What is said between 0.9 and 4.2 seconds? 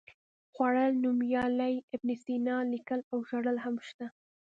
نومیالی، ابن سینا، لیکل او ژړل هم شته.